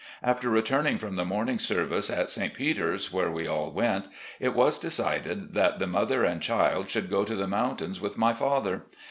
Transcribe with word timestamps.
After 0.23 0.49
retiuning 0.49 0.99
from 0.99 1.13
the 1.15 1.23
morning 1.25 1.59
service 1.59 2.09
at 2.09 2.27
St. 2.31 2.55
Peter's, 2.55 3.13
where 3.13 3.29
we 3.29 3.45
all 3.45 3.69
went, 3.71 4.07
it 4.39 4.55
was 4.55 4.79
decided 4.79 5.53
that 5.53 5.77
the 5.77 5.85
mother 5.85 6.23
and 6.23 6.41
child 6.41 6.89
should 6.89 7.07
go 7.07 7.23
to 7.23 7.35
the 7.35 7.45
mountains 7.45 8.01
with 8.01 8.17
my 8.17 8.33
father. 8.33 8.81